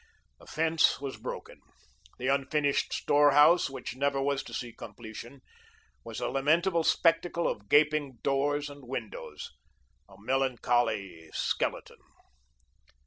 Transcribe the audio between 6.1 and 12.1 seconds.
a lamentable spectacle of gaping doors and windows a melancholy skeleton.